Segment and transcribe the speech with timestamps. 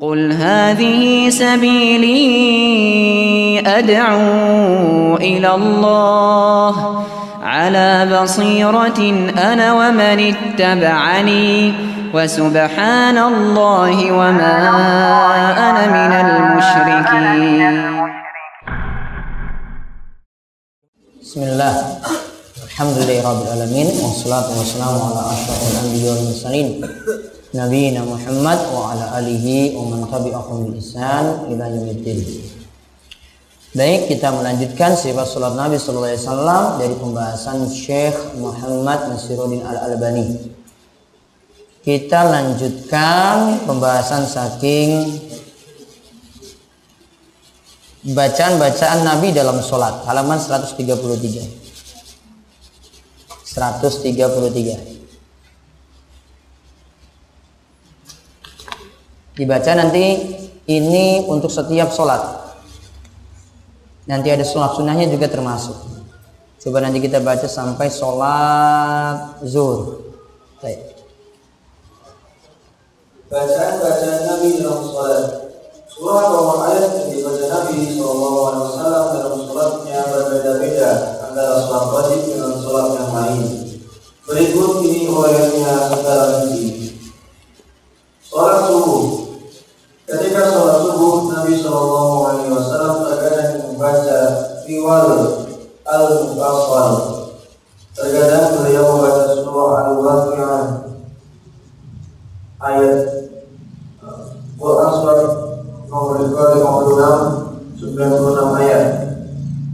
[0.00, 2.20] قل هذه سبيلي
[3.66, 7.04] أدعو إلى الله
[7.42, 9.00] على بصيرة
[9.38, 11.74] أنا ومن اتبعني
[12.14, 14.56] وسبحان الله وما
[15.68, 17.74] أنا من المشركين.
[21.22, 21.74] بسم الله.
[22.64, 26.68] الحمد لله رب العالمين والصلاة والسلام على أشرف الأنبياء والمرسلين.
[27.54, 32.18] Wa ala alihi wa man tabi'ahum bi ihsan ila yaumiddin.
[33.76, 40.56] Baik, kita melanjutkan sifat salat Nabi sallallahu alaihi wasallam dari pembahasan Syekh Muhammad Nasiruddin Al-Albani.
[41.84, 45.20] Kita lanjutkan pembahasan saking
[48.16, 51.66] bacaan-bacaan Nabi dalam sholat halaman 133
[53.44, 54.95] 133
[59.36, 60.04] dibaca nanti
[60.66, 62.18] ini untuk setiap sholat
[64.08, 65.76] nanti ada sholat sunnahnya juga termasuk
[66.64, 70.02] coba nanti kita baca sampai sholat zuhur
[70.64, 70.96] baik
[73.26, 75.46] Bacaan-bacaan Nabi dalam sholat
[75.96, 80.90] Surah atau ayat yang dibaca Nabi SAW dalam sholatnya berbeda-beda
[81.24, 83.44] antara sholat wajib dengan sholat yang lain.
[84.28, 86.64] Berikut ini uraiannya secara rinci.
[88.28, 89.25] Sholat subuh.
[90.06, 94.18] Ketika sholat subuh, Nabi SAW terkadang membaca
[94.62, 95.06] riwal
[95.82, 96.92] al-mufassal.
[97.90, 100.62] Terkadang beliau membaca surah al-waqi'ah
[102.62, 102.98] ayat
[104.54, 105.20] Quran surat
[105.90, 108.86] nomor 56 96 ayat.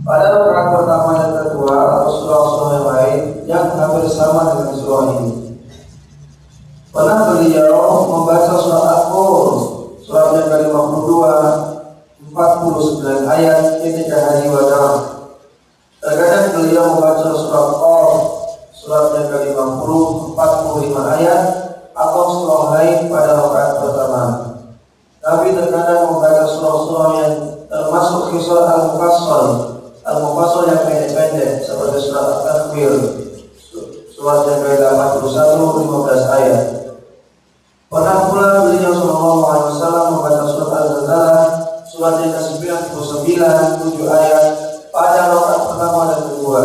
[0.03, 5.31] Pada rakaat pertama dan kedua atau surah-surah yang lain yang hampir sama dengan surah ini.
[6.89, 9.72] Pernah beliau membaca surah Al-Qur,
[10.13, 11.09] surat yang ke-52,
[12.37, 14.85] 49 ayat ketika hari wada.
[16.05, 18.13] Terkadang beliau membaca surah Qaf,
[18.77, 19.89] surat yang ke-50,
[20.37, 21.43] 45 ayat
[21.97, 24.25] atau surah lain pada rakaat pertama.
[25.25, 27.35] Nabi terkadang membaca surah-surah yang
[27.73, 29.47] termasuk kisah Al-Mufassal
[30.05, 32.93] Al-Mufassal yang pendek-pendek seperti surat Al-Takbir
[34.13, 36.82] Surat yang ke-81 15 ayat
[37.93, 41.45] Pernah pula beliau Sallallahu Alaihi Wasallam membaca surat Al-Zalzalah
[41.85, 44.47] Surat yang ke-99 7 ayat
[44.89, 46.63] pada rakaat pertama dan kedua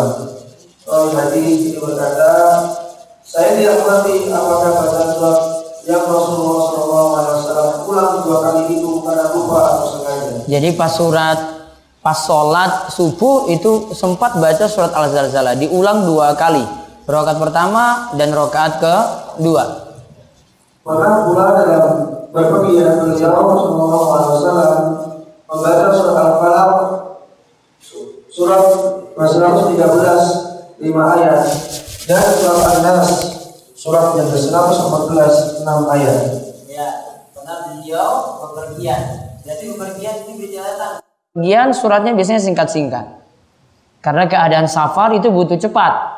[0.88, 2.31] Rawi hadis ini berkata
[3.27, 5.39] Saya tidak mengerti apakah bacaan surat
[5.83, 10.31] yang Rasulullah SAW ulang dua kali itu karena lupa atau sengaja.
[10.47, 11.39] jadi pas surat
[11.99, 16.63] pas sholat subuh itu sempat baca surat Al-Zalzalah diulang dua kali
[17.03, 19.86] rokaat pertama dan rokaat kedua
[20.87, 21.83] Pernah pula dalam
[22.31, 24.71] berpergian beliau Rasulullah SAW
[25.51, 26.71] membaca surat Al-Falaq
[28.31, 28.63] surat
[29.19, 31.43] 113 5 ayat
[32.07, 33.09] dan surat An-Nas
[33.75, 36.17] surat yang ke-114 6 ayat.
[36.71, 36.89] Ya,
[37.35, 38.07] pernah beliau
[38.47, 39.01] bepergian.
[39.43, 41.03] Jadi bepergian ini perjalanan.
[41.35, 43.05] Kemudian suratnya biasanya singkat-singkat.
[43.99, 46.16] Karena keadaan safar itu butuh cepat.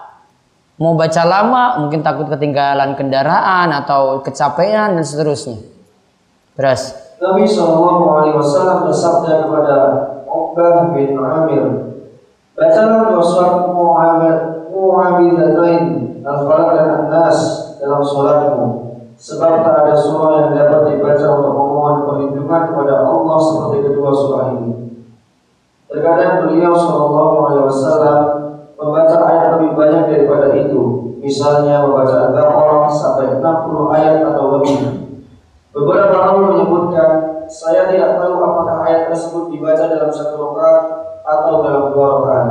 [0.79, 5.59] Mau baca lama mungkin takut ketinggalan kendaraan atau kecapean dan seterusnya.
[6.55, 6.95] Terus.
[7.19, 9.75] Nabi Shallallahu Alaihi Wasallam bersabda kepada
[10.23, 11.63] Uqbah bin Amir,
[12.55, 14.37] bacalah dua surat Muhammad
[14.71, 15.83] Muhammadatain
[16.23, 17.39] Al-Falaq dan An-Nas
[17.83, 18.67] dalam sholatmu
[19.19, 24.45] sebab tak ada surah yang dapat dibaca untuk memohon perlindungan kepada Allah seperti kedua surah
[24.55, 24.71] ini.
[25.91, 28.19] Terkadang beliau Shallallahu Alaihi Wasallam
[29.79, 30.81] lebih banyak daripada itu,
[31.23, 34.79] misalnya membaca Al-Baqarah sampai 60 ayat atau lebih.
[35.71, 37.09] Beberapa orang menyebutkan,
[37.47, 40.83] saya tidak tahu apakah ayat tersebut dibaca dalam satu rakaat
[41.23, 42.49] atau dalam dua rakaat.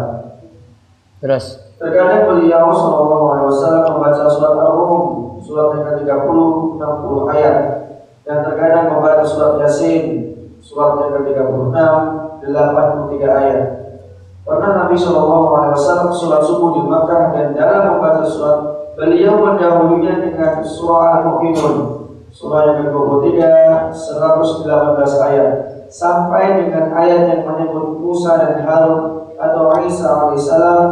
[1.21, 1.47] Terus.
[1.79, 5.03] Terkadang beliau Shallallahu Alaihi Wasallam membaca surat Ar-Rum,
[5.39, 6.39] surat yang ke-30,
[6.75, 7.57] 60 ayat,
[8.27, 11.79] dan terkadang membaca surat Yasin, surat yang ke-36,
[12.43, 13.88] 83 ayat.
[14.49, 18.65] Pernah Nabi Shallallahu Alaihi Wasallam surat subuh di Makkah dan dalam membaca surat
[18.97, 21.77] beliau mendahulunya dengan surah Al-Mu'minun
[22.33, 23.45] surah yang ke-23
[23.93, 25.51] 118 ayat
[25.93, 30.89] sampai dengan ayat yang menyebut Musa dan Harun atau Isa alaihissalam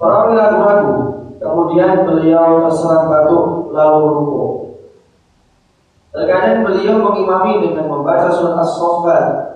[0.00, 0.96] Perawi ragu-ragu
[1.36, 4.44] kemudian beliau terserang batuk lalu ruku
[6.08, 9.49] terkadang beliau mengimami dengan membaca surat As-Saffat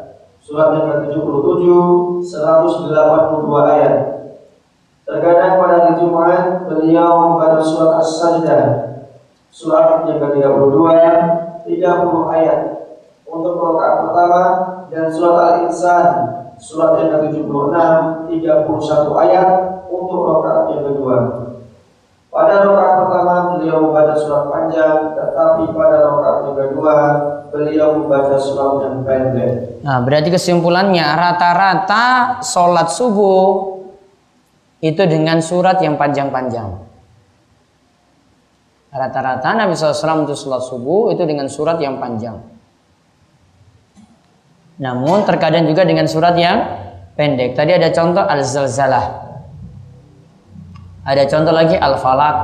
[0.45, 1.65] surat yang ke-77
[2.21, 2.93] 182
[3.65, 3.95] ayat.
[5.09, 8.65] Terkadang pada hari Jumat beliau membaca surat As-Sajdah.
[9.49, 10.77] Surat yang ke-32
[11.65, 12.61] 30 ayat.
[13.25, 14.43] Pertama
[14.93, 16.07] dan surat Al-Insan
[16.61, 17.73] surat yang ke-76
[18.29, 19.49] 31 ayat.
[19.89, 21.17] Untuk rakaat yang kedua.
[22.35, 26.97] Pada rakaat pertama beliau membaca surat panjang, tetapi pada rakaat kedua
[27.55, 29.79] beliau membaca surat yang pendek.
[29.87, 32.05] Nah, berarti kesimpulannya rata-rata
[32.43, 33.79] sholat subuh
[34.83, 36.75] itu dengan surat yang panjang-panjang.
[38.91, 42.43] Rata-rata Nabi SAW untuk sholat subuh itu dengan surat yang panjang.
[44.83, 46.67] Namun terkadang juga dengan surat yang
[47.15, 47.55] pendek.
[47.55, 49.34] Tadi ada contoh Al-Zalzalah.
[51.05, 52.37] Ada contoh lagi Al-Falaq.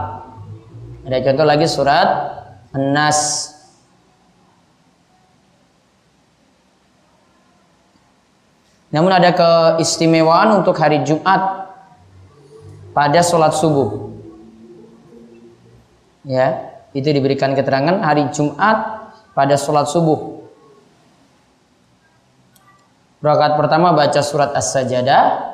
[1.08, 2.08] Ada contoh lagi surat
[2.76, 3.20] An-Nas.
[8.90, 11.72] Namun ada keistimewaan untuk hari Jumat
[12.92, 14.12] pada sholat subuh.
[16.26, 20.42] Ya, itu diberikan keterangan hari Jumat pada sholat subuh.
[23.24, 25.48] Rakaat pertama baca surat As-Sajadah.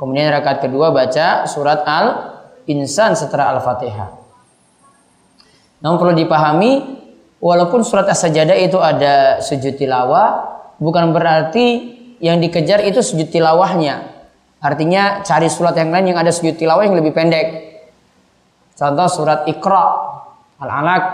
[0.00, 4.08] Kemudian rakaat kedua baca surat Al-Insan setelah Al-Fatihah.
[5.84, 6.72] Namun perlu dipahami,
[7.36, 14.24] walaupun surat As-Sajadah itu ada sujud tilawah, bukan berarti yang dikejar itu sujud tilawahnya.
[14.64, 17.48] Artinya cari surat yang lain yang ada sujud tilawah yang lebih pendek.
[18.72, 19.84] Contoh surat Iqra,
[20.64, 21.04] Al-Alaq,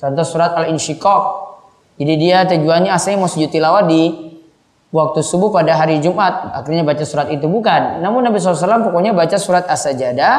[0.00, 1.24] contoh surat Al-Insyiqaq.
[2.00, 4.29] Jadi dia tujuannya asalnya mau sujud tilawah di
[4.90, 6.54] waktu subuh pada hari Jumat.
[6.54, 8.02] Akhirnya baca surat itu bukan.
[8.02, 10.36] Namun Nabi SAW pokoknya baca surat As-Sajadah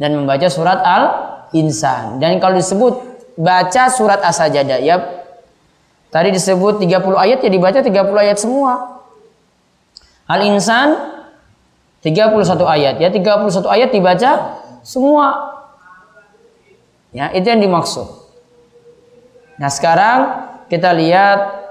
[0.00, 2.20] dan membaca surat Al-Insan.
[2.20, 2.94] Dan kalau disebut
[3.38, 4.96] baca surat As-Sajadah ya
[6.14, 7.90] Tadi disebut 30 ayat ya dibaca 30
[8.22, 9.02] ayat semua.
[10.30, 10.94] Al-Insan
[12.06, 14.30] 31 ayat ya 31 ayat dibaca
[14.86, 15.58] semua.
[17.10, 18.06] Ya, itu yang dimaksud.
[19.58, 20.18] Nah, sekarang
[20.70, 21.63] kita lihat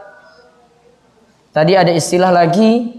[1.54, 2.92] tadi ada istilah lagi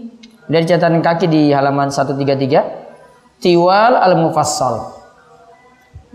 [0.49, 4.95] dari catatan kaki di halaman 133 tiwal al-mufassal.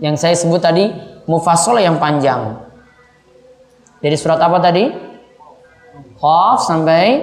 [0.01, 0.89] Yang saya sebut tadi
[1.29, 2.57] mufassal yang panjang.
[4.01, 4.89] Dari surat apa tadi?
[6.17, 7.21] Qaf sampai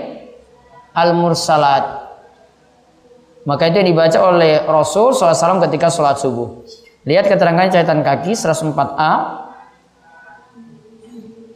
[0.95, 2.07] Al-Mursalat.
[3.47, 6.63] Maka itu yang dibaca oleh Rasul SAW ketika sholat subuh.
[7.09, 9.15] Lihat keterangan catatan kaki 104a.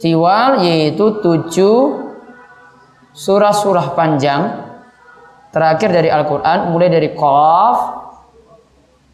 [0.01, 2.02] Tiwal yaitu tujuh
[3.13, 4.41] surah-surah panjang
[5.53, 7.77] terakhir dari Al-Quran mulai dari Qaf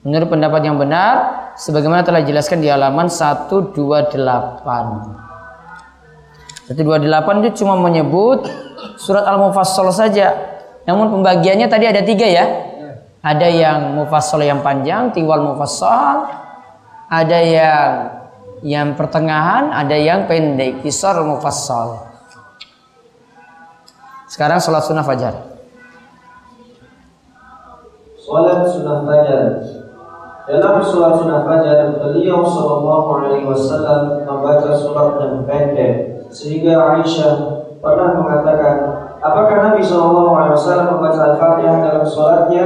[0.07, 1.15] menurut pendapat yang benar
[1.59, 3.75] sebagaimana telah dijelaskan di halaman 128.
[6.71, 8.47] Jadi 28 itu cuma menyebut
[8.95, 10.31] surat Al-Mufassal saja.
[10.87, 12.45] Namun pembagiannya tadi ada tiga ya.
[13.19, 16.23] Ada yang mufassal yang panjang, tiwal mufassal.
[17.11, 17.89] Ada yang
[18.63, 22.08] yang pertengahan, ada yang pendek, kisar mufassal.
[24.29, 25.33] Sekarang sholat sunnah fajar.
[28.21, 29.41] Sholat sunnah fajar.
[30.45, 35.93] Dalam sholat sunnah fajar, beliau Shallallahu Alaihi Wasallam membaca surat yang pendek
[36.29, 37.33] sehingga Aisyah
[37.81, 38.75] pernah mengatakan,
[39.17, 42.65] apakah Nabi SAW membaca Al-Fatihah dalam sholatnya?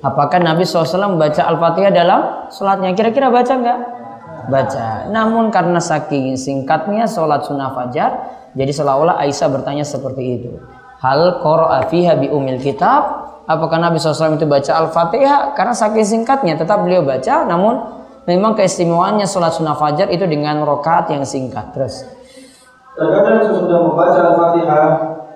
[0.00, 2.96] Apakah Nabi SAW membaca Al-Fatihah dalam sholatnya?
[2.96, 3.78] Kira-kira baca nggak?
[4.48, 4.88] Baca.
[5.12, 8.24] Namun karena saking singkatnya sholat sunnah fajar,
[8.56, 10.52] jadi seolah-olah Aisyah bertanya seperti itu.
[11.04, 13.28] Hal qara'a fiha bi umil kitab?
[13.44, 15.52] Apakah Nabi SAW itu baca Al-Fatihah?
[15.52, 17.76] Karena saking singkatnya tetap beliau baca, namun
[18.24, 21.76] memang keistimewaannya sholat sunnah fajar itu dengan rokaat yang singkat.
[21.76, 22.08] Terus.
[22.96, 24.84] Terkadang sesudah membaca Al-Fatihah,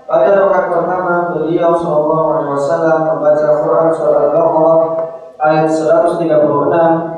[0.09, 4.81] pada rakaat pertama beliau Wasallam membaca Quran surah Al-Baqarah
[5.37, 6.33] ayat 136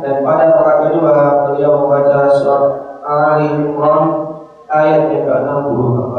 [0.02, 1.14] dan pada rakaat kedua
[1.46, 2.64] beliau membaca surat
[3.06, 4.26] Ali Imran
[4.66, 6.14] ayat yang ke-64.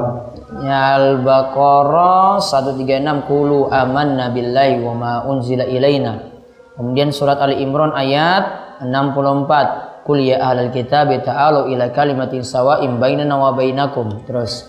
[0.61, 6.21] Ya Al-Baqarah 136 Kulu amanna billahi wa ma unzila ilaina.
[6.77, 13.37] Kemudian surat Ali Imran ayat 64 Kul ya ahlal kitab ta'alu ila kalimatin sawa'in bainana
[13.37, 14.21] wa bainakum.
[14.25, 14.65] Terus.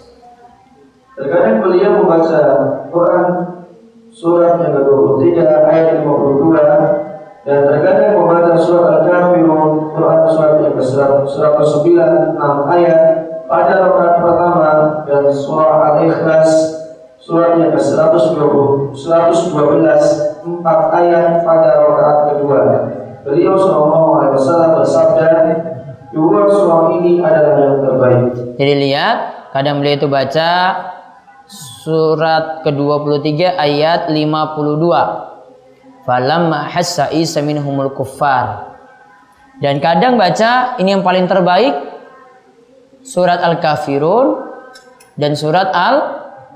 [1.16, 2.40] Terkadang beliau membaca
[2.88, 3.26] Quran
[4.12, 11.88] surat yang ke-23 ayat 52 dan terkadang membaca surat Al-Kafirun Quran surat yang ke-109
[12.36, 13.00] 6 ayat
[13.52, 14.70] pada rakaat pertama
[15.04, 16.50] dan surah Al-Ikhlas
[17.20, 22.60] surat yang ke-120 112 4 ayat pada rakaat kedua.
[23.28, 25.28] Beliau Shallallahu Alaihi Wasallam bersabda,
[26.16, 28.22] dua surah ini adalah yang terbaik.
[28.56, 29.16] Jadi lihat,
[29.52, 30.50] kadang beliau itu baca
[31.84, 36.08] surat ke-23 ayat 52.
[36.08, 38.74] Falamma hassa Isa minhumul kuffar.
[39.62, 41.91] Dan kadang baca ini yang paling terbaik
[43.02, 44.38] surat Al-Kafirun
[45.18, 45.96] dan surat Al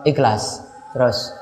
[0.06, 0.62] Ikhlas.
[0.94, 1.34] Terus.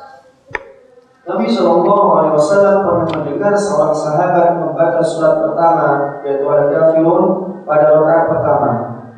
[1.25, 5.89] Nabi Shallallahu Alaihi Wasallam pernah mendengar seorang sahabat membaca surat pertama
[6.21, 7.25] yaitu al kafirun
[7.65, 8.71] pada rakaat pertama.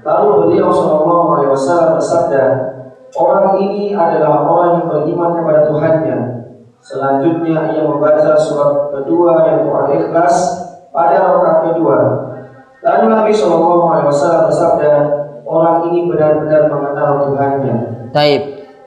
[0.07, 2.45] Lalu beliau Shallallahu Alaihi Wasallam bersabda,
[3.19, 6.19] orang ini adalah orang yang beriman kepada Tuhannya.
[6.79, 10.37] Selanjutnya ia membaca surat kedua yaitu Al-Ikhlas
[10.95, 11.97] pada rakaat kedua.
[12.87, 14.93] Lalu Nabi Shallallahu Alaihi Wasallam bersabda,
[15.47, 17.75] orang ini benar-benar mengenal Tuhannya.
[18.11, 18.43] Taib.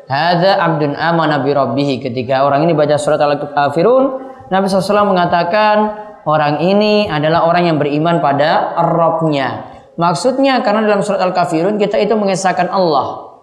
[0.10, 2.04] Hadza abdun amana bi rabbih.
[2.04, 5.78] Ketika orang ini baca surat Al-Kafirun, Nabi SAW mengatakan
[6.26, 9.70] orang ini adalah orang yang beriman pada Rabbnya.
[9.96, 13.40] Maksudnya karena dalam surat Al-Kafirun kita itu mengesahkan Allah.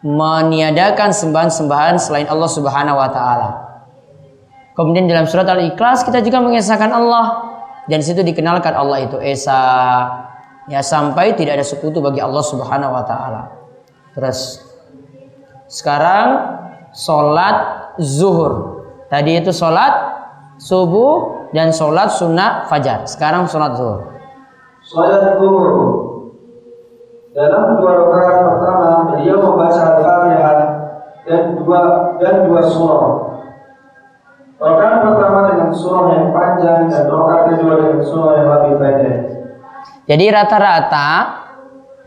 [0.00, 3.50] Meniadakan sembahan-sembahan selain Allah Subhanahu wa taala.
[4.74, 7.52] Kemudian dalam surat Al-Ikhlas kita juga mengesahkan Allah
[7.84, 9.60] dan situ dikenalkan Allah itu esa
[10.66, 13.42] ya sampai tidak ada sekutu bagi Allah Subhanahu wa taala.
[14.12, 14.60] Terus
[15.70, 16.58] sekarang
[16.90, 17.56] sholat
[18.02, 18.82] zuhur.
[19.06, 19.92] Tadi itu sholat
[20.58, 23.06] subuh dan sholat sunnah fajar.
[23.06, 24.00] Sekarang sholat zuhur.
[24.82, 25.70] Sholat zuhur.
[27.30, 30.58] Dalam dua rakaat pertama beliau membaca al-fatihah
[31.22, 31.80] dan dua
[32.18, 33.06] dan dua surah.
[34.58, 39.39] Rakaat pertama dengan surah yang panjang dan rakaat kedua dengan surah yang lebih pendek.
[40.10, 41.08] Jadi rata-rata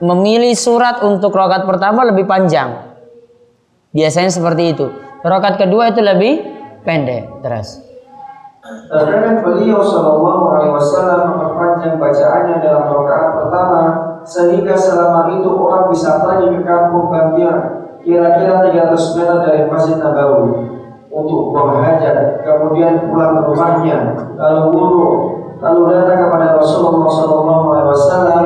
[0.03, 2.99] memilih surat untuk rakaat pertama lebih panjang.
[3.95, 4.91] Biasanya seperti itu.
[5.23, 6.43] Rokat kedua itu lebih
[6.83, 7.31] pendek.
[7.39, 7.79] Terus.
[8.91, 13.81] Terkadang beliau Shallallahu Alaihi Wasallam memperpanjang bacaannya dalam rakaat pertama
[14.27, 17.57] sehingga selama itu orang bisa pergi ke kampung bagian
[18.03, 20.51] kira-kira 300 meter dari Masjid Nabawi
[21.13, 23.97] untuk buang hajat, kemudian pulang ke rumahnya,
[24.33, 25.07] lalu wudhu,
[25.63, 28.45] lalu datang kepada Rasulullah Shallallahu Alaihi Wasallam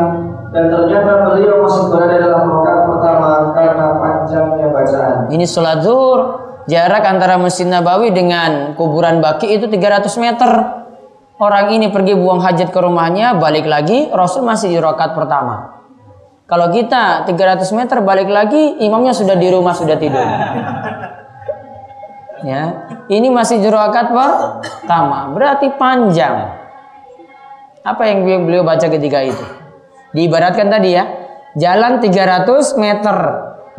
[0.53, 5.15] dan ternyata beliau masih berada dalam rakaat pertama karena panjangnya bacaan.
[5.33, 6.19] Ini sholat zuhur.
[6.67, 10.51] Jarak antara Masjid Nabawi dengan kuburan Baki itu 300 meter.
[11.39, 15.79] Orang ini pergi buang hajat ke rumahnya, balik lagi, Rasul masih di rakaat pertama.
[16.43, 20.27] Kalau kita 300 meter balik lagi, imamnya sudah di rumah sudah tidur.
[22.43, 26.66] Ya, ini masih di rakaat pertama, berarti panjang.
[27.87, 29.45] Apa yang beliau baca ketika itu?
[30.11, 31.07] Diibaratkan tadi ya,
[31.55, 33.17] jalan 300 meter,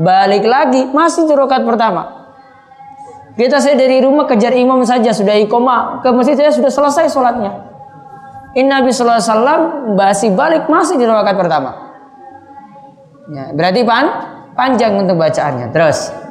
[0.01, 2.17] balik lagi masih di rakaat pertama.
[3.37, 7.53] Kita saya dari rumah kejar imam saja sudah ikoma ke masjid saya sudah selesai sholatnya.
[8.57, 9.61] Ini Nabi Sallallahu Alaihi Wasallam
[9.95, 11.71] masih balik masih di rakaat pertama.
[13.29, 14.07] Ya, berarti pan
[14.57, 15.69] panjang untuk bacaannya.
[15.71, 16.28] Terus.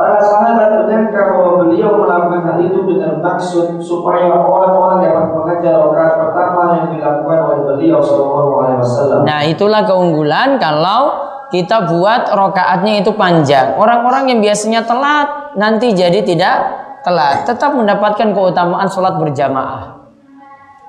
[0.00, 6.14] Para sahabat menyangka bahwa beliau melakukan hal itu dengan maksud supaya orang-orang dapat mengajar rakaat
[6.24, 9.20] pertama yang dilakukan oleh beliau Shallallahu Alaihi Wasallam.
[9.28, 11.20] Nah itulah keunggulan kalau
[11.52, 13.76] kita buat rokaatnya itu panjang.
[13.76, 16.56] Orang-orang yang biasanya telat nanti jadi tidak
[17.04, 20.00] telat, tetap mendapatkan keutamaan sholat berjamaah.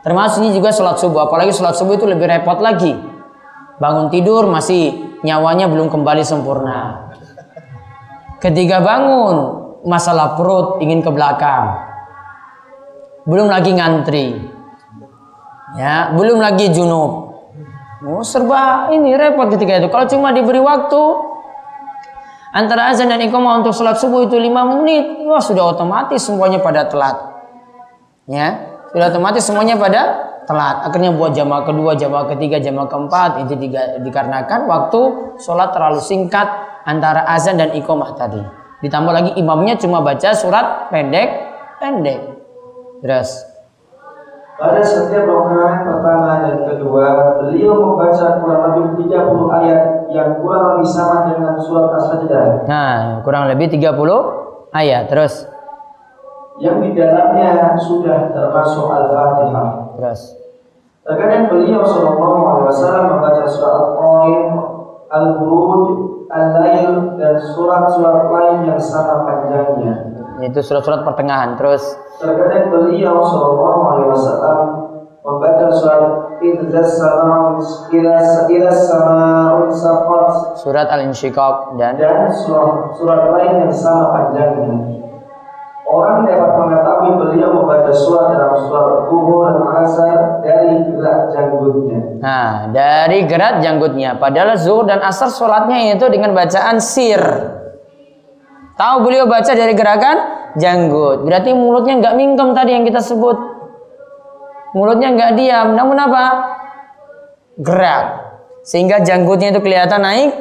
[0.08, 2.96] Termasuk ini juga sholat subuh, apalagi sholat subuh itu lebih repot lagi.
[3.76, 7.11] Bangun tidur masih nyawanya belum kembali sempurna.
[8.42, 9.36] Ketika bangun,
[9.86, 11.78] masalah perut ingin ke belakang.
[13.30, 14.34] Belum lagi ngantri.
[15.78, 17.38] Ya, belum lagi junub.
[18.02, 19.88] Oh, serba ini repot ketika itu.
[19.94, 21.02] Kalau cuma diberi waktu
[22.50, 26.90] antara azan dan iqamah untuk sholat subuh itu lima menit, wah sudah otomatis semuanya pada
[26.90, 27.14] telat.
[28.26, 30.88] Ya, sudah otomatis semuanya pada telat.
[30.88, 33.54] Akhirnya buat jamaah kedua, jamaah ketiga, jamaah keempat itu
[34.02, 35.02] dikarenakan waktu
[35.42, 36.48] sholat terlalu singkat
[36.86, 38.42] antara azan dan iqamah tadi.
[38.82, 41.30] Ditambah lagi imamnya cuma baca surat pendek,
[41.78, 42.20] pendek.
[43.02, 43.52] Terus
[44.62, 49.82] pada setiap rakaat pertama dan kedua, beliau membaca kurang lebih 30 ayat
[50.14, 52.70] yang kurang lebih sama dengan surat As-Sajdah.
[52.70, 55.10] Nah, kurang lebih 30 ayat.
[55.10, 55.50] Terus
[56.62, 59.98] yang di dalamnya sudah termasuk Al-Fatihah.
[59.98, 60.22] Terus
[61.02, 64.46] Terkadang beliau Shallallahu Alaihi Wasallam membaca surat Al-Qarim,
[65.10, 65.86] Al-Buruj,
[66.30, 70.14] Al-Lail dan surat-surat lain yang sama panjangnya.
[70.46, 71.58] Itu surat-surat pertengahan.
[71.58, 71.82] Terus
[72.22, 74.60] Terkadang beliau Shallallahu Alaihi Wasallam
[75.26, 76.04] membaca surat
[80.62, 85.02] Surat Al-Insyiqaq dan dan surat, surat lain yang sama panjangnya.
[85.92, 92.00] Orang dapat mengetahui beliau membaca surat dalam surat Zuhur dan Asar dari gerak janggutnya.
[92.24, 94.16] Nah, dari gerak janggutnya.
[94.16, 97.20] Padahal zuhur dan asar sholatnya itu dengan bacaan sir.
[98.80, 100.18] Tahu beliau baca dari gerakan
[100.56, 101.28] janggut.
[101.28, 103.36] Berarti mulutnya nggak mingkem tadi yang kita sebut.
[104.72, 106.24] Mulutnya nggak diam, namun apa?
[107.60, 108.06] Gerak.
[108.64, 110.32] Sehingga janggutnya itu kelihatan naik,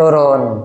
[0.00, 0.64] turun.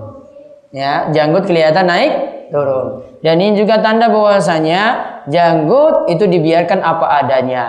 [0.72, 3.06] Ya, janggut kelihatan naik, turun.
[3.22, 4.82] Dan ini juga tanda bahwasanya
[5.30, 7.64] janggut itu dibiarkan apa adanya.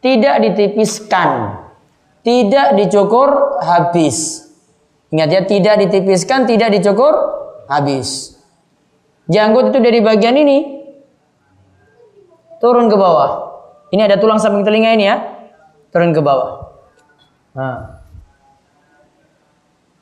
[0.00, 1.60] Tidak ditipiskan,
[2.24, 4.48] tidak dicukur habis.
[5.12, 7.12] Ingat ya, tidak ditipiskan, tidak dicukur
[7.68, 8.40] habis.
[9.28, 10.58] Janggut itu dari bagian ini
[12.58, 13.52] turun ke bawah.
[13.92, 15.16] Ini ada tulang samping telinga ini ya,
[15.92, 16.72] turun ke bawah.
[17.52, 17.99] Nah.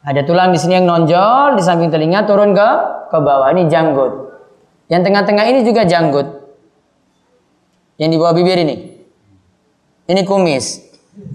[0.08, 2.68] Ada tulang di sini yang nonjol di samping telinga turun ke
[3.12, 3.52] ke bawah.
[3.52, 4.12] Ini janggut.
[4.88, 6.24] Yang tengah-tengah ini juga janggut.
[8.00, 9.04] Yang di bawah bibir ini.
[10.08, 10.80] Ini kumis.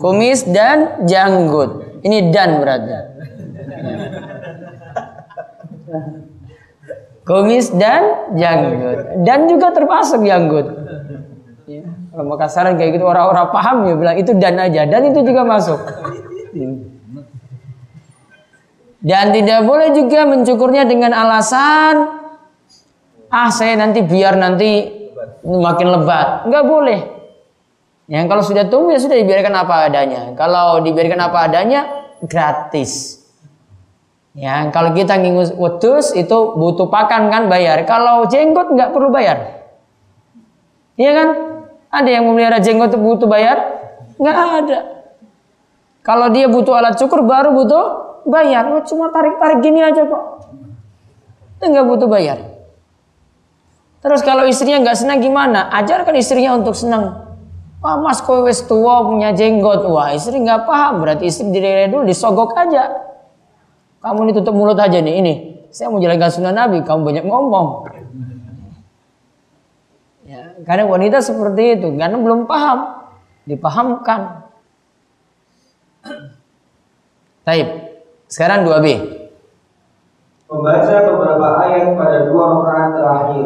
[0.01, 2.01] Kumis dan janggut.
[2.01, 2.91] Ini dan berarti.
[7.29, 9.21] Kumis dan janggut.
[9.21, 10.65] Dan juga termasuk janggut.
[11.69, 11.85] Ya.
[12.09, 14.89] Kalau Makassaran kayak gitu orang-orang paham ya bilang itu dan aja.
[14.89, 15.77] Dan itu juga masuk.
[19.03, 22.23] Dan tidak boleh juga mencukurnya dengan alasan
[23.33, 24.87] ah saya nanti biar nanti
[25.43, 26.47] makin lebat.
[26.47, 26.99] Enggak boleh.
[28.07, 30.21] Yang kalau sudah tumbuh ya sudah dibiarkan apa adanya.
[30.39, 31.81] Kalau dibiarkan apa adanya
[32.23, 33.19] gratis.
[34.33, 37.83] Ya, kalau kita ngingus wedus itu butuh pakan kan bayar.
[37.85, 39.67] Kalau jenggot nggak perlu bayar.
[40.97, 41.29] Iya kan?
[41.93, 43.57] Ada yang memelihara jenggot itu butuh bayar?
[44.17, 44.79] Nggak ada.
[46.03, 47.85] Kalau dia butuh alat cukur baru butuh
[48.27, 48.67] bayar.
[48.71, 50.23] Oh, cuma tarik-tarik gini aja kok.
[51.59, 52.39] Itu nggak butuh bayar.
[54.03, 55.71] Terus kalau istrinya nggak senang gimana?
[55.71, 57.23] Ajarkan istrinya untuk senang.
[57.79, 59.87] Wah mas kowe wis tua punya jenggot.
[59.87, 60.99] Wah istri nggak paham.
[60.99, 62.91] Berarti istri diri dulu disogok aja.
[64.03, 65.15] Kamu ini tutup mulut aja nih.
[65.23, 65.33] Ini
[65.71, 66.83] saya mau jalankan sunnah Nabi.
[66.83, 67.67] Kamu banyak ngomong.
[70.27, 71.87] Ya, karena wanita seperti itu.
[71.95, 73.07] Karena belum paham.
[73.47, 74.47] Dipahamkan.
[77.47, 77.92] Taib.
[78.33, 78.87] Sekarang 2B.
[80.49, 83.45] Membaca beberapa ayat pada dua rakaat terakhir.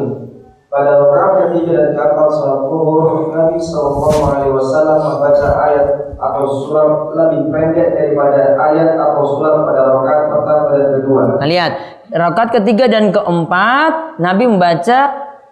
[0.71, 3.03] Pada rakaat ketiga dan keempat salat zuhur,
[3.35, 5.85] Nabi Shallallahu Alaihi Wasallam membaca ayat
[6.15, 6.87] atau surat
[7.19, 11.21] lebih pendek daripada ayat atau surat pada rakaat pertama dan kedua.
[11.35, 11.71] Nah, lihat,
[12.07, 14.99] rakaat ketiga dan keempat Nabi membaca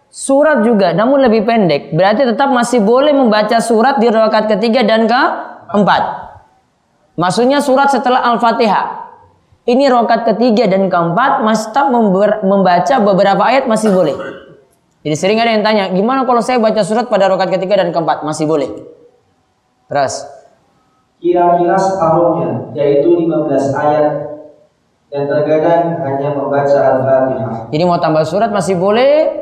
[0.08, 1.92] surat juga, namun lebih pendek.
[1.92, 6.04] Berarti tetap masih boleh membaca surat di rakaat ketiga dan keempat.
[7.20, 9.05] Maksudnya surat setelah Al-Fatihah.
[9.66, 11.90] Ini rokat ketiga dan keempat masih tetap
[12.46, 14.14] membaca beberapa ayat masih boleh.
[15.02, 18.22] Jadi sering ada yang tanya, gimana kalau saya baca surat pada rokat ketiga dan keempat
[18.22, 18.70] masih boleh?
[19.90, 20.26] Terus.
[21.18, 24.38] Kira-kira separuhnya, yaitu 15 ayat
[25.10, 27.74] dan terkadang hanya membaca Al-Fatihah.
[27.74, 29.34] Jadi mau tambah surat masih boleh,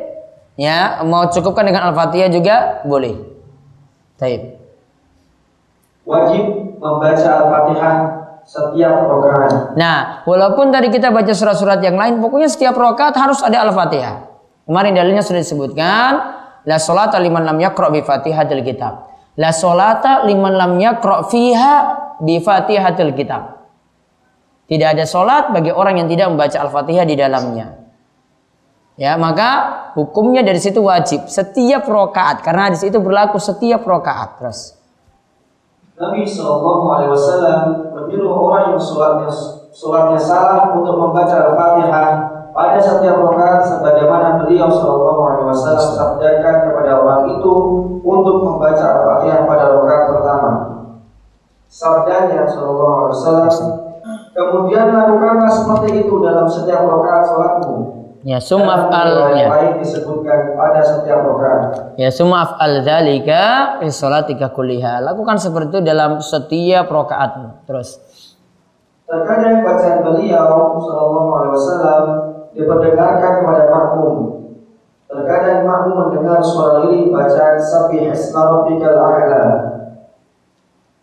[0.56, 3.20] ya mau cukupkan dengan Al-Fatihah juga boleh.
[4.16, 4.56] Taib.
[6.08, 6.44] Wajib
[6.80, 9.76] membaca Al-Fatihah setiap rokaat.
[9.76, 14.30] Nah, walaupun tadi kita baca surat-surat yang lain, pokoknya setiap rokaat harus ada al-fatihah.
[14.64, 16.12] Kemarin dalilnya sudah disebutkan,
[16.64, 19.12] la solata liman lam yakra bi fatihatil kitab.
[19.40, 21.74] La solata liman lam yakra fiha
[22.20, 23.54] bi fatihatil kitab.
[24.64, 27.84] Tidak ada solat bagi orang yang tidak membaca al-fatihah di dalamnya.
[28.96, 34.78] Ya, maka hukumnya dari situ wajib setiap rokaat karena di situ berlaku setiap rokaat terus.
[35.94, 37.60] Nabi Shallallahu Alaihi Wasallam
[37.94, 39.30] menyuruh orang yang sholatnya
[39.70, 42.08] sholatnya salah untuk membaca Al-Fatihah
[42.50, 47.54] pada setiap rakaat sebagaimana beliau Shallallahu Alaihi Wasallam sabdakan kepada orang itu
[48.02, 50.52] untuk membaca Al-Fatihah pada rakaat pertama.
[51.70, 53.50] Sabdanya Shallallahu Alaihi Wasallam
[54.34, 59.76] kemudian lakukanlah seperti itu dalam setiap rakaat sholatmu Ya summa al ya.
[59.84, 61.92] Disebutkan pada setiap rakaat.
[62.00, 65.04] Ya summa al dzalika fi salatika kulliha.
[65.04, 67.68] Lakukan seperti itu dalam setiap rakaatmu.
[67.68, 68.00] Terus.
[69.04, 72.04] Terkadang bacaan beliau sallallahu alaihi wasallam
[72.56, 74.16] diperdengarkan kepada makmum.
[75.04, 79.44] Terkadang makmum mendengar suara lirih bacaan Sabbih isma rabbikal a'la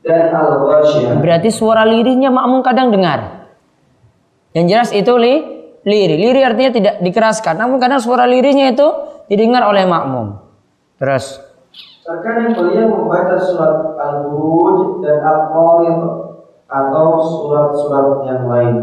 [0.02, 1.22] dan al-ghasyiyah.
[1.22, 3.46] Berarti suara lirihnya makmum kadang dengar.
[4.58, 6.16] Yang jelas itu li liri.
[6.18, 7.58] Liri artinya tidak dikeraskan.
[7.58, 8.88] Namun karena suara lirihnya itu
[9.30, 10.38] didengar oleh makmum.
[11.02, 11.42] Terus.
[12.02, 16.00] Terkadang beliau membaca surat Al-Buruj dan Al-Qarim
[16.66, 18.76] atau surat-surat yang lain.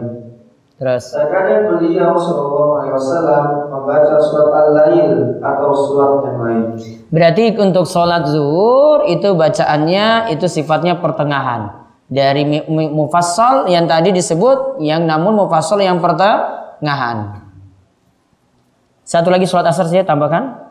[0.78, 1.10] Terus.
[1.10, 6.64] Terkadang beliau Shallallahu Alaihi Wasallam membaca surat Al-Lail atau surat yang lain.
[7.10, 15.04] Berarti untuk sholat zuhur itu bacaannya itu sifatnya pertengahan dari mufassal yang tadi disebut yang
[15.04, 17.48] namun mufassal yang pertama ngahan.
[19.08, 20.68] Satu lagi sholat asar saya tambahkan.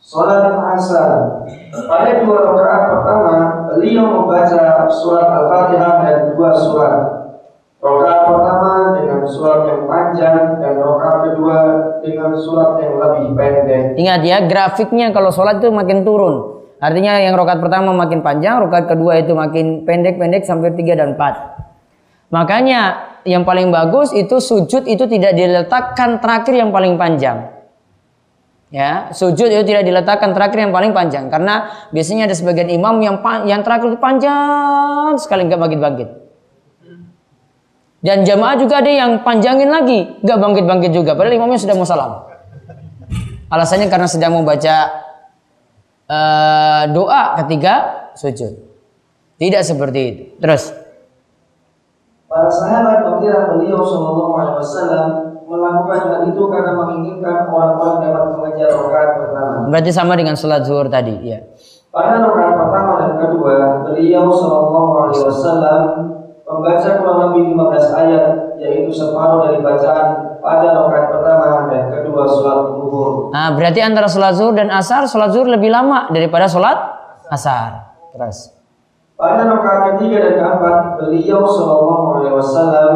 [0.00, 1.42] Sholat asar.
[1.84, 3.34] Pada dua rakaat pertama,
[3.68, 6.96] beliau membaca surat Al-Fatihah dan dua surat.
[7.76, 11.56] Rakaat pertama dengan surat yang panjang dan rakaat kedua
[12.00, 13.84] dengan surat yang lebih pendek.
[14.00, 16.56] Ingat ya, grafiknya kalau sholat itu makin turun.
[16.76, 22.32] Artinya yang rokat pertama makin panjang, rokat kedua itu makin pendek-pendek sampai 3 dan 4.
[22.32, 22.80] Makanya
[23.26, 27.52] yang paling bagus itu sujud itu tidak diletakkan terakhir yang paling panjang.
[28.70, 33.22] Ya, sujud itu tidak diletakkan terakhir yang paling panjang karena biasanya ada sebagian imam yang
[33.46, 36.08] yang terakhir itu panjang sekali nggak bangkit-bangkit.
[38.06, 41.18] Dan jamaah juga ada yang panjangin lagi, nggak bangkit-bangkit juga.
[41.18, 42.22] Padahal imamnya sudah mau salam.
[43.50, 44.76] Alasannya karena sedang membaca
[46.06, 47.74] uh, doa ketika
[48.14, 48.62] sujud.
[49.36, 50.22] Tidak seperti itu.
[50.38, 50.85] Terus.
[52.36, 55.08] Para sahabat mengira beliau Shallallahu Alaihi Wasallam
[55.48, 59.56] melakukan hal itu karena menginginkan orang-orang dapat mengejar rakaat pertama.
[59.72, 61.40] Berarti sama dengan sholat zuhur tadi, ya.
[61.88, 65.80] Pada rakaat pertama dan kedua, beliau Shallallahu Alaihi Wasallam
[66.44, 68.24] membaca kurang lebih 15 ayat,
[68.60, 73.32] yaitu separuh dari bacaan pada rakaat pertama dan kedua sholat zuhur.
[73.32, 76.76] Nah, berarti antara sholat zuhur dan asar, sholat zuhur lebih lama daripada sholat
[77.32, 77.96] asar.
[78.12, 78.55] Terus.
[79.16, 82.92] Pada rakaat ketiga dan keempat, beliau Shallallahu Alaihi Wasallam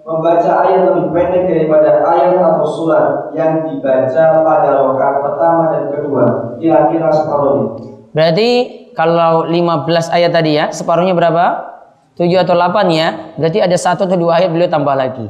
[0.00, 6.24] membaca ayat lebih pendek daripada ayat atau surat yang dibaca pada rakaat pertama dan kedua,
[6.56, 7.84] kira-kira separuhnya.
[8.16, 8.50] Berarti
[8.96, 11.68] kalau 15 ayat tadi ya, separuhnya berapa?
[12.16, 13.08] 7 atau 8 ya.
[13.36, 15.28] Berarti ada satu atau dua ayat beliau tambah lagi.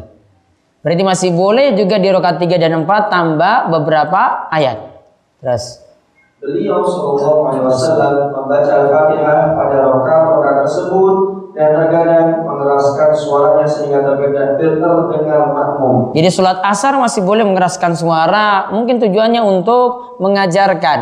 [0.86, 5.02] Berarti masih boleh juga di rakaat 3 dan 4 tambah beberapa ayat.
[5.42, 5.87] Terus
[6.38, 11.14] Beliau Shallallahu Alaihi Wasallam membaca Al-Fatihah pada rakaat-rakaat tersebut
[11.58, 16.14] dan terkadang mengeraskan suaranya sehingga terdengar terdengar makmum.
[16.14, 20.98] Jadi sholat asar masih boleh mengeraskan suara, mungkin tujuannya untuk mengajarkan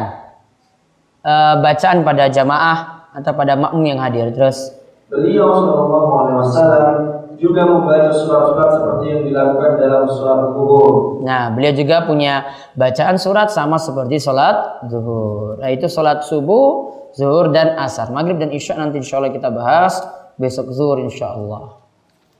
[1.20, 4.32] uh, bacaan pada jamaah atau pada makmum yang hadir.
[4.32, 4.72] Terus
[5.12, 6.94] beliau Shallallahu Alaihi Wasallam
[7.36, 11.20] juga membaca surat-surat seperti yang dilakukan dalam surat zuhur.
[11.22, 15.60] Nah, beliau juga punya bacaan surat sama seperti sholat zuhur.
[15.60, 18.08] Nah, itu sholat subuh, zuhur dan asar.
[18.08, 20.00] Maghrib dan isya nanti insya Allah kita bahas
[20.40, 21.76] besok zuhur insya Allah.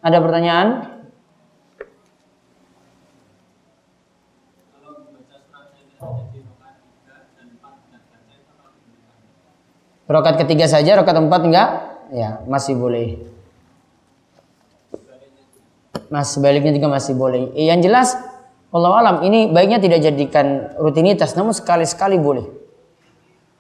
[0.01, 0.69] Ada pertanyaan?
[10.07, 11.69] Rokat ketiga saja, rokat empat enggak?
[12.15, 13.36] Ya, masih boleh.
[16.09, 17.51] Mas sebaliknya juga masih boleh.
[17.59, 18.15] Eh, yang jelas
[18.71, 22.47] Allah alam ini baiknya tidak jadikan rutinitas namun sekali-sekali boleh.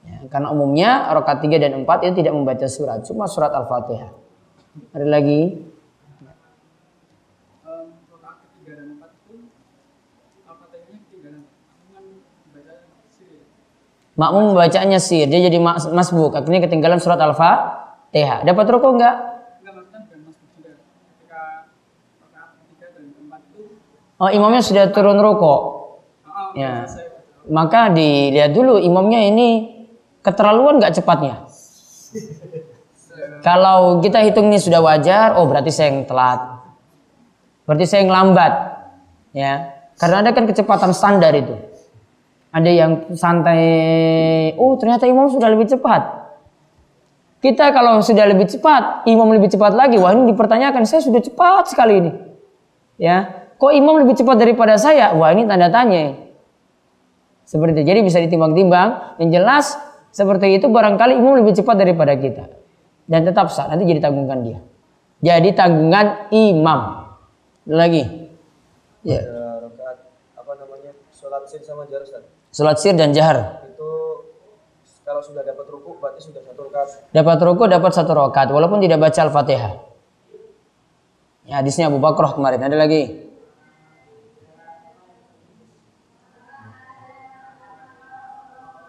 [0.06, 4.10] Ya, karena umumnya rokat 3 dan 4 itu tidak membaca surat, cuma surat Al-Fatihah.
[4.94, 5.66] Ada lagi?
[14.16, 15.60] Makmum membacanya sir, dia jadi
[15.92, 18.48] masbuk, akhirnya ketinggalan surat Al-Fatihah.
[18.48, 19.35] Dapat rokok enggak?
[24.16, 25.60] Oh, imamnya sudah turun rokok.
[26.56, 26.88] Ya.
[27.46, 29.48] Maka dilihat dulu imamnya ini
[30.24, 31.36] keterlaluan nggak cepatnya.
[33.46, 36.40] Kalau kita hitung ini sudah wajar, oh berarti saya yang telat.
[37.68, 38.52] Berarti saya yang lambat.
[39.36, 39.76] Ya.
[40.00, 41.52] Karena ada kan kecepatan standar itu.
[42.56, 43.60] Ada yang santai,
[44.56, 46.24] oh ternyata imam sudah lebih cepat.
[47.44, 51.68] Kita kalau sudah lebih cepat, imam lebih cepat lagi, wah ini dipertanyakan, saya sudah cepat
[51.68, 52.12] sekali ini.
[52.96, 55.16] Ya, Kok imam lebih cepat daripada saya?
[55.16, 56.12] Wah ini tanda tanya.
[57.48, 57.84] Seperti itu.
[57.88, 59.16] Jadi bisa ditimbang-timbang.
[59.16, 59.64] Yang jelas
[60.12, 62.52] seperti itu barangkali imam lebih cepat daripada kita.
[63.08, 63.72] Dan tetap sah.
[63.72, 64.58] Nanti jadi tanggungan dia.
[65.24, 66.80] Jadi tanggungan imam.
[67.66, 68.04] Lagi.
[69.06, 69.24] Ya.
[69.24, 69.98] Rakaat
[70.36, 70.92] apa namanya?
[71.08, 72.04] Salat sir sama jahar
[72.52, 73.64] Salat sir dan jahar.
[73.64, 73.88] Itu
[75.00, 77.08] kalau sudah dapat ruku berarti sudah satu rakaat.
[77.14, 79.72] Dapat ruku dapat satu rakaat walaupun tidak baca Al-Fatihah.
[81.46, 82.58] Ya, hadisnya Abu Bakar kemarin.
[82.58, 83.25] Ada lagi?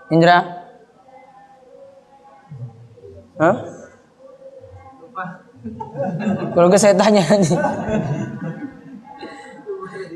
[0.07, 0.37] Indra?
[3.37, 3.55] Hah?
[6.55, 7.23] Kalau saya tanya.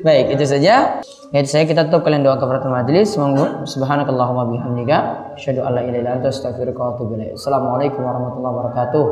[0.02, 1.04] Baik, itu saja.
[1.32, 3.14] Ya, saya kita tutup kalian doa kafaratul majelis.
[3.14, 4.98] Semoga subhanakallahumma bihamdika
[5.38, 7.38] asyhadu an la ilaha illa anta astaghfiruka wa atubu ilaik.
[7.38, 9.06] Assalamualaikum warahmatullahi wabarakatuh.